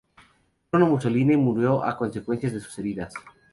Bruno 0.71 0.87
Mussolini 0.87 1.37
murió 1.37 1.83
a 1.83 1.95
consecuencia 1.95 2.49
de 2.49 2.59
sus 2.59 2.79
heridas. 2.79 3.13